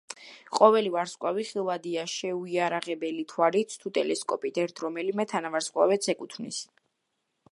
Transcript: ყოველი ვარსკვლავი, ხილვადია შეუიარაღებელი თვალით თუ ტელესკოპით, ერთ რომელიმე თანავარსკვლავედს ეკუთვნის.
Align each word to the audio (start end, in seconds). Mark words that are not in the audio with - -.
ყოველი 0.59 0.91
ვარსკვლავი, 0.93 1.43
ხილვადია 1.49 2.05
შეუიარაღებელი 2.13 3.27
თვალით 3.33 3.77
თუ 3.83 3.93
ტელესკოპით, 3.99 4.59
ერთ 4.65 4.83
რომელიმე 4.87 5.29
თანავარსკვლავედს 5.35 6.13
ეკუთვნის. 6.15 6.63